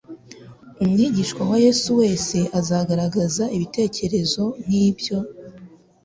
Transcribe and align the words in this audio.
Umwigishwa 0.83 1.41
wa 1.49 1.57
Yesu 1.65 1.89
wese 1.99 2.37
azagaragaza 2.59 3.43
ibitekerezo 3.55 4.43
nk'ibyo. 4.63 5.17